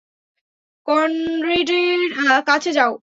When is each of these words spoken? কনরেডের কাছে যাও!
কনরেডের 0.87 1.99
কাছে 2.47 2.71
যাও! 2.77 2.91